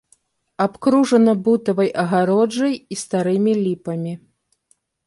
Абкружана 0.63 1.35
бутавай 1.47 1.89
агароджай 2.05 2.75
і 2.97 3.01
старымі 3.05 3.53
ліпамі. 3.63 4.13